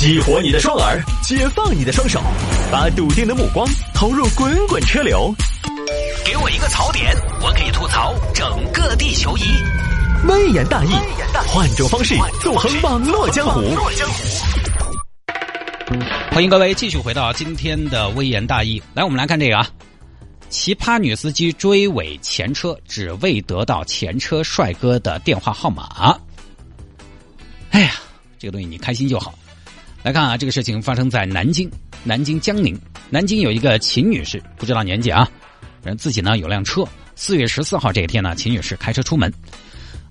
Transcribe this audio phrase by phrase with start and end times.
[0.00, 2.22] 激活你的双耳，解放你的双手，
[2.72, 5.30] 把笃定的目光投入滚滚车流。
[6.24, 9.42] 给我一个槽点，我可以吐槽整个地球仪。
[10.26, 10.88] 微言大义，
[11.46, 13.60] 换种方式纵横网络江湖。
[16.32, 18.82] 欢迎各位继续回到今天的微言大义。
[18.94, 19.68] 来，我们来看这个啊，
[20.48, 26.18] 奇葩女司机追尾前车，只为得到前车帅哥的电话号码。
[27.72, 27.92] 哎呀，
[28.38, 29.34] 这个东西你开心就好。
[30.02, 31.70] 来看啊，这个事情发生在南京，
[32.04, 32.78] 南京江宁。
[33.10, 35.28] 南京有一个秦女士，不知道年纪啊，
[35.82, 36.82] 人自己呢有辆车。
[37.16, 39.30] 四月十四号这一天呢，秦女士开车出门。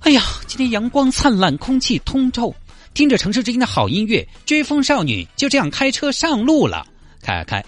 [0.01, 2.55] 哎呀，今天阳光灿烂，空气通透，
[2.93, 6.85] 听着城市之音的好音乐，追风少女就这样开车上路了。
[7.23, 7.65] 开开开，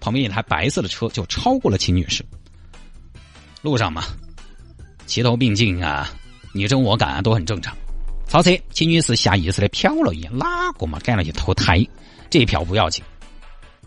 [0.00, 2.24] 旁边一台白色的车就超过了秦女士。
[3.62, 4.02] 路上嘛，
[5.06, 6.10] 齐头并进啊，
[6.52, 7.76] 你争我赶啊，都很正常。
[8.30, 11.00] 超车，秦女士下意识的瞟了一眼，哪个嘛？
[11.00, 11.84] 赶了一头胎，
[12.30, 13.02] 这一瞟不要紧，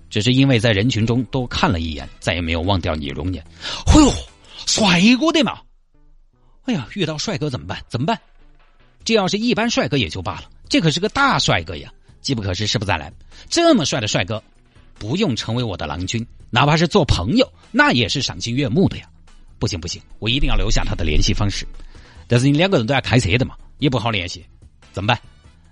[0.09, 3.41] 只是因为在人群中多看了一眼，再也没有忘掉你容颜。
[3.85, 4.13] 哎呦，
[4.65, 5.61] 帅哥的嘛！
[6.65, 7.79] 哎呀，遇到帅哥怎么办？
[7.87, 8.19] 怎么办？
[9.05, 11.89] 这要是一般帅哥也就罢了，这可是个大帅哥呀！
[12.19, 13.09] 机不可失，失不再来。
[13.47, 14.43] 这么帅的帅哥，
[14.95, 19.05] 不用成为我的郎君，哪怕是做朋友，那也是赏心悦目的呀！
[19.57, 21.65] 不行不行，我一定要留下他的联系方式。
[22.27, 23.55] 但是你两个人都要开车的嘛。
[23.83, 24.45] 也不好联系，
[24.93, 25.19] 怎么办？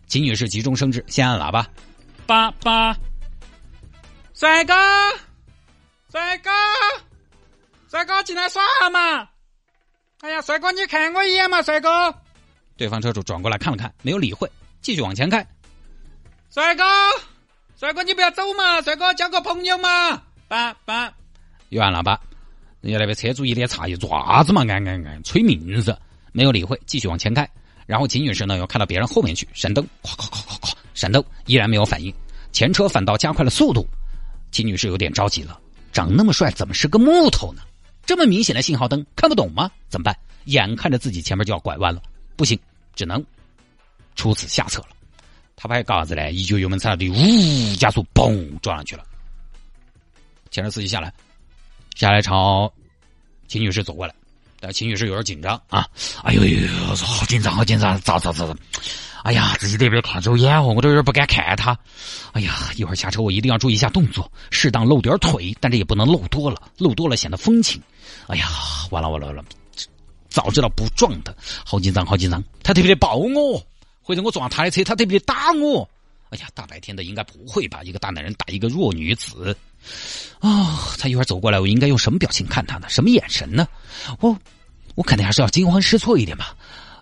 [0.06, 1.66] 秦女士急中生智，先按喇叭。
[2.26, 2.94] 八八，
[4.34, 4.73] 帅哥，
[6.12, 6.50] 帅哥，
[7.89, 9.30] 帅哥进来耍嘛！
[10.20, 12.14] 哎呀，帅哥，你看我一眼嘛，帅哥。
[12.76, 14.52] 对方车主转过来看了看，没有理会，
[14.82, 15.48] 继续往前开。
[16.50, 16.84] 帅哥，
[17.80, 20.22] 帅哥，你不要走嘛，帅哥，交个朋友嘛。
[20.50, 21.14] 爸爸，
[21.70, 22.20] 又按喇叭。
[22.82, 24.64] 人家那边车主一脸诧异，做啥子嘛？
[24.64, 25.98] 按按按，催命噻！
[26.34, 27.50] 没有理会，继续往前开。
[27.92, 32.14] 然后秦女士呢又看到别人后面去，闪灯，咵咵咵咵咵，闪灯依然没有反应，
[32.53, 33.86] 前车反倒加快了速度。
[34.50, 35.59] 秦女士有点着急了，
[35.92, 37.64] 长那么帅怎么是个木头呢？
[38.06, 39.70] 这么明显的信号灯看不懂吗？
[39.89, 40.17] 怎么办？
[40.45, 42.02] 眼看着自己前面就要拐弯了，
[42.38, 42.58] 不行，
[42.95, 43.21] 只能
[44.15, 44.95] 出此下策了。
[45.58, 49.04] 他拍嘎子嘞，一脚油门踩到底，呜，加速，嘣，撞上去了。
[50.49, 51.14] 前车司机下来，
[51.95, 52.71] 下来朝
[53.49, 54.15] 秦女士走过来。
[54.61, 55.88] 但秦女士有点紧张啊！
[56.23, 57.99] 哎呦呦呦，好紧张，好紧张！
[58.02, 58.55] 咋咋咋咋？
[59.23, 61.77] 哎呀，自己这边看走眼哦，我都有点不敢看他。
[62.32, 67.82] 哎呀，一会儿下车我一定要注意一下动作，适当露点腿，但这也不能露多了，露多了显得风情。
[68.27, 68.48] 哎呀，
[68.92, 69.44] 完了完了完了！
[70.30, 71.33] 早知道不撞他，
[71.66, 72.42] 好紧张，好紧张！
[72.64, 73.61] 他特别的抱我，
[74.02, 75.89] 或者我撞他的车，他特别的打我。
[76.31, 77.83] 哎呀，大白天的应该不会吧？
[77.83, 79.55] 一个大男人打一个弱女子。
[80.39, 82.87] 啊，他一会儿走过来，我应该用什么表情看他呢？
[82.89, 83.67] 什么眼神呢？
[84.19, 84.37] 我，
[84.95, 86.55] 我肯定还是要惊慌失措一点吧。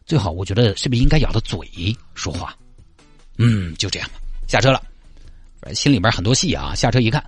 [0.05, 2.57] 最好，我觉得是不是应该咬着嘴说话？
[3.37, 4.15] 嗯，就这样吧。
[4.47, 4.83] 下车了，
[5.75, 6.73] 心里边很多戏啊。
[6.73, 7.23] 下车一看，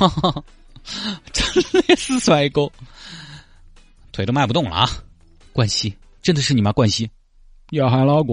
[0.00, 0.44] 哇，
[1.32, 2.68] 真的是帅哥，
[4.10, 4.90] 腿都迈不动了啊！
[5.52, 6.72] 冠希，真的是你吗？
[6.72, 7.08] 冠希，
[7.68, 8.32] 你要喊哪个？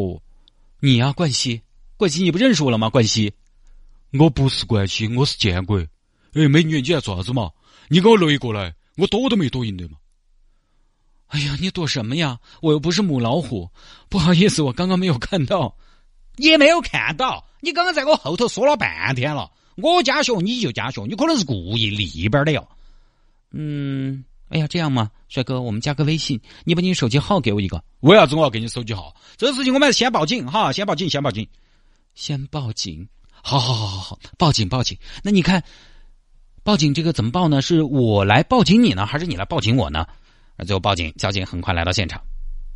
[0.79, 1.61] 你呀，冠希，
[1.99, 2.89] 冠希，你不认识我了吗？
[2.89, 3.33] 冠希。
[4.17, 5.77] 我不是冠希，我是建国。
[6.31, 7.51] 哎，美女，你要做啥子嘛？
[7.89, 9.97] 你给我擂过来，我躲都没躲赢的嘛。
[11.27, 12.39] 哎呀，你躲什么呀？
[12.61, 13.69] 我又不是母老虎。
[14.07, 15.75] 不好意思，我刚刚没有看到，
[16.37, 17.45] 也没有看到。
[17.59, 22.65] 你刚刚在我后头说了半天了，我加血你就加血，你可能是故意里边的哟。
[23.51, 27.83] 嗯，哎呀，这样嘛，帅哥，我们加个微信，你把你手机号给我一个。
[27.99, 29.13] 为啥子我要给你手机号？
[29.35, 31.45] 这个事情我们还是先报警哈，先报警，先报警，
[32.13, 33.07] 先报警。
[33.41, 34.97] 好好好好好，报警报警。
[35.23, 35.63] 那你看，
[36.63, 37.61] 报警这个怎么报呢？
[37.61, 40.05] 是我来报警你呢，还是你来报警我呢？
[40.67, 42.21] 最后报警，交警很快来到现场。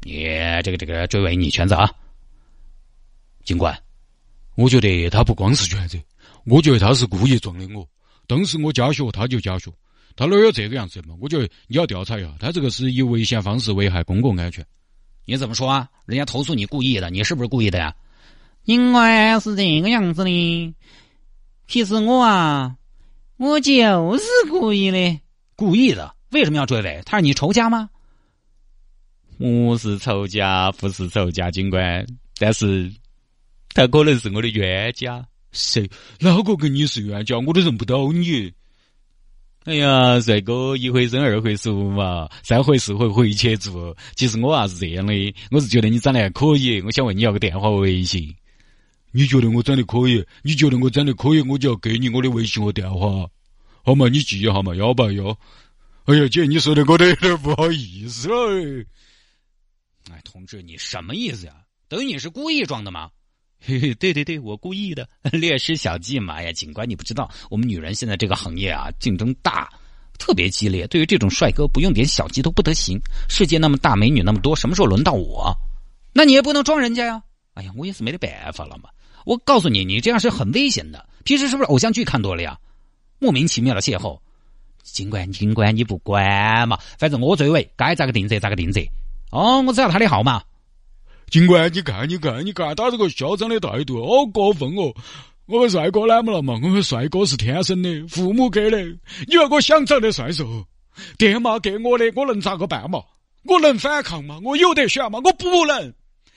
[0.02, 0.24] 你
[0.64, 1.92] 这个这个追尾你全责啊，
[3.44, 3.78] 警官。
[4.56, 5.98] 我觉得他不光是全责，
[6.46, 7.86] 我觉得他是故意撞的我。
[8.26, 9.70] 当时我加血，他就加血，
[10.16, 11.14] 他哪有这个样子嘛？
[11.20, 14.66] 我觉得你要调查一下，他这个是以危险方式危害公共安全。
[15.26, 15.90] 你怎么说啊？
[16.06, 17.94] 人家投诉你故意的，你是不是故意的呀？
[18.66, 20.76] 因为是这个样子的，
[21.68, 22.78] 其实我啊，
[23.38, 23.74] 我就
[24.18, 25.20] 是故意的，
[25.56, 26.16] 故意的。
[26.32, 27.02] 为什么要追尾？
[27.06, 27.90] 他是你仇家吗？
[29.38, 32.06] 我是仇家，不是仇家，警官。
[32.38, 32.92] 但是
[33.74, 35.26] 他可能是我的冤家。
[35.52, 35.90] 谁？
[36.20, 37.38] 哪个跟你是冤家？
[37.40, 38.52] 我都认不到你。
[39.66, 43.96] 哎呀，帅哥，一回生二回熟嘛，三回四回回去住。
[44.16, 48.34] 其实我啊是这样的，我是觉得你长得还可以，我想问你要个电话微信。
[49.14, 50.26] 你觉得我长得可以？
[50.42, 53.30] 你觉得我长得可以，我就要给你我的微信和电话，
[53.84, 54.10] 好嘛？
[54.10, 55.38] 你记一下嘛，幺八幺。
[56.06, 58.84] 哎呀，姐，你说的我都有点不好意思了。
[60.12, 61.54] 哎，同志，你什么意思呀？
[61.88, 63.10] 等于你是故意装的吗？
[63.60, 66.34] 嘿嘿，对对对，我故意的， 略施小计嘛。
[66.34, 69.70] 哎呀，警官，你不知道，我们女人现在这个行业啊，竞争大，
[70.18, 70.88] 特别激烈。
[70.88, 73.00] 对于这种帅哥，不用点小计都不得行。
[73.30, 75.56] 世界那么大，美女那么多，什么时候轮到我？
[76.14, 77.24] 那你也不能装人家呀。
[77.54, 78.90] 哎呀，我也是没得办法了嘛。
[79.26, 81.06] 我告诉你，你这样是很危险的。
[81.24, 82.58] 平时是不是偶像剧看多了呀？
[83.20, 84.20] 莫名其妙的邂逅，
[84.84, 86.78] 警官，警官，你不管嘛？
[86.98, 88.82] 反正我追尾，该咋个定责咋个定责。
[89.32, 90.44] 哦，我知道他的号码。
[91.30, 94.94] 警官，你看，你看，你看他这个嚣张的态度，好过分哦！
[95.46, 96.54] 我们帅哥来么了嘛？
[96.62, 98.82] 我们帅哥是天生的，父母给的。
[99.28, 100.44] 你要我想长得帅噻，
[101.18, 103.02] 电码给我的，我能咋个办嘛？
[103.46, 104.40] 我能反抗吗？
[104.44, 105.20] 我有得选吗？
[105.24, 105.94] 我不能。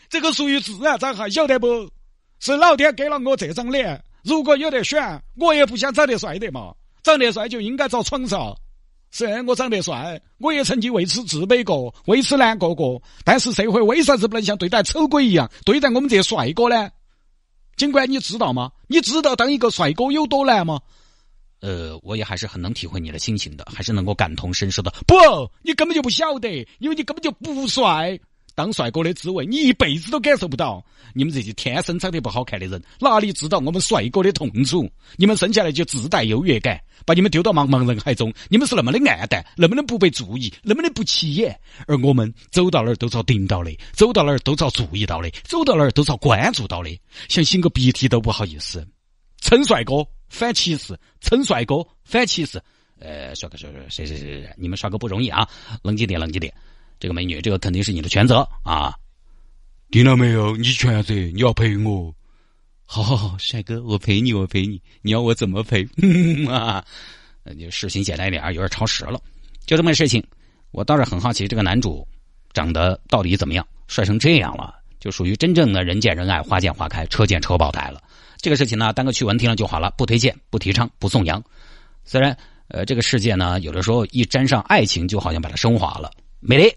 [0.08, 1.88] 这个属于自然灾害，晓得不？
[2.38, 4.02] 是老天给了我这张脸。
[4.22, 6.74] 如果有得选，我也不想长得帅的嘛。
[7.02, 8.56] 长得帅就应该遭床上。
[9.12, 13.00] 是我长得帅，我也曾经为此自卑过，为此难过过。
[13.24, 16.90] 但是社会为啥子不能像对待丑鬼一样对待我们这些帅哥呢？
[17.76, 18.72] 尽管，你知道吗？
[18.88, 20.80] 你知道当一个帅哥有多难吗？
[21.60, 24.92] 呃，我也还是很能体会你的心情的，还是能够感同身受的。
[25.06, 25.14] 不，
[25.62, 28.18] 你根本就不晓得，因为你根本就不帅。
[28.56, 30.82] 当帅哥的滋味，你一辈子都感受不到。
[31.12, 34.90] 你们这些天生长得不好看的人，哪里知道我们帅哥的痛楚？
[35.16, 41.54] 你们生下来就自带优越感，把你们丢到茫茫人海中，你们是那么的暗淡，那么的不被注意，那么的不起眼。
[41.86, 46.98] 而我们走到哪儿都遭盯到的，走到哪儿都遭注意到的，走到哪儿都遭关注到的，
[47.28, 48.88] 想擤个鼻涕都不好意思。
[49.42, 49.96] 称帅哥
[50.30, 52.58] 反歧视，称帅哥反歧视。
[52.98, 55.46] 呃，帅哥，帅哥，谁谁谁谁，你们帅哥不容易啊！
[55.82, 56.50] 冷静点，冷静点。
[56.98, 58.94] 这个美女，这个肯定是你的全责啊！
[59.90, 60.56] 听到没有？
[60.56, 62.14] 你全责，你要赔我。
[62.88, 64.80] 好好好，帅哥，我陪你，我陪你。
[65.02, 65.82] 你要我怎么陪？
[66.48, 66.84] 啊，
[67.56, 69.20] 你事情简单一点，有点超时了。
[69.64, 70.24] 就这么个事情，
[70.70, 72.06] 我倒是很好奇，这个男主
[72.52, 73.66] 长得到底怎么样？
[73.88, 78.02] 帅成这样了，就属于真正的人见人爱，花见花开，车见车爆胎了。
[78.38, 81.42] 这个事情呢，当个趣闻听了就好了，不推荐，不提倡，不颂扬。
[82.04, 82.36] 虽然，
[82.68, 86.10] 呃，这个世界呢，有的时候一沾上爱情，就好像把它升华了，
[86.40, 86.72] 美丽。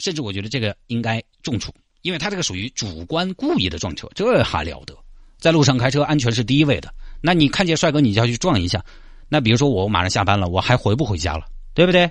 [0.00, 4.96] 甚至我觉得这个应该重处，因为他这个属于主观故意的撞车，这还了得？
[5.38, 6.92] 在路上开车，安全是第一位的。
[7.20, 8.84] 那你看见帅哥，你就要去撞一下。
[9.28, 11.46] 那比如说我马上下班了，我还回不回家了？
[11.72, 12.10] 对不对？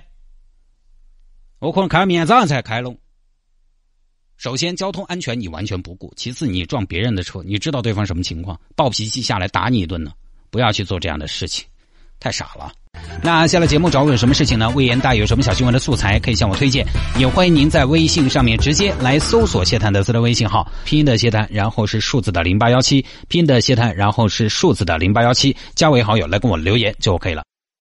[1.58, 2.96] 我可能开到明天早上才开喽。
[4.36, 10.12] 首先，交通安全你完全不顾；其次，你撞别人的车，你知道对方什么情况，暴脾气下来打你一顿呢？
[10.50, 11.66] 不要去做这样的事情，
[12.18, 12.72] 太傻了。
[13.22, 14.70] 那下了节目找我有什么事情呢？
[14.70, 16.86] 魏延大有什么小新闻的素材可以向我推荐，
[17.18, 27.42] 也欢迎您在微信上面直接来搜索谢探德斯的微信号，拼音的谢探，然后是数字的零八幺七，拼音的谢探，然后是数字的零八幺七，加为好友来跟我留言就 OK 了。